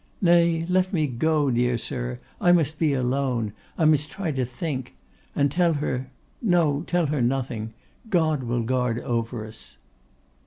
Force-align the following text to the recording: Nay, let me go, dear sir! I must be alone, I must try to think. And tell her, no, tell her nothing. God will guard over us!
Nay, 0.19 0.65
let 0.67 0.91
me 0.91 1.05
go, 1.05 1.51
dear 1.51 1.77
sir! 1.77 2.17
I 2.41 2.51
must 2.53 2.79
be 2.79 2.91
alone, 2.93 3.53
I 3.77 3.85
must 3.85 4.09
try 4.09 4.31
to 4.31 4.45
think. 4.45 4.95
And 5.35 5.51
tell 5.51 5.73
her, 5.73 6.09
no, 6.41 6.81
tell 6.87 7.05
her 7.05 7.21
nothing. 7.21 7.75
God 8.09 8.41
will 8.41 8.63
guard 8.63 8.97
over 9.01 9.45
us! 9.45 9.77